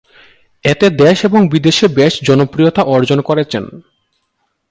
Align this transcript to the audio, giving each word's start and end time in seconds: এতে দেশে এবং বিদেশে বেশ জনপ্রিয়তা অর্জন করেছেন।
এতে 0.63 0.87
দেশে 0.89 1.23
এবং 1.23 1.41
বিদেশে 1.49 1.87
বেশ 1.87 2.13
জনপ্রিয়তা 2.23 2.81
অর্জন 2.85 3.19
করেছেন। 3.21 3.63